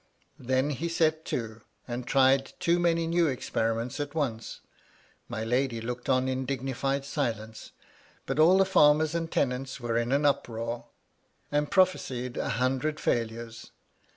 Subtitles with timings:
[0.39, 4.61] Then he set to, and tried too many new experiments at once.
[5.29, 7.71] My lady looked on in dignified silence;
[8.27, 10.85] hut all the farmers and tenants were in an uproar,
[11.51, 13.69] and prophesied a hundred failures.